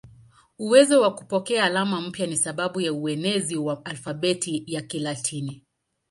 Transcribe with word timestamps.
Uwezo 0.59 1.01
wa 1.01 1.15
kupokea 1.15 1.63
alama 1.63 2.01
mpya 2.01 2.27
ni 2.27 2.37
sababu 2.37 2.81
ya 2.81 2.93
uenezi 2.93 3.55
wa 3.57 3.85
alfabeti 3.85 4.63
ya 4.67 4.81
Kilatini. 4.81 5.63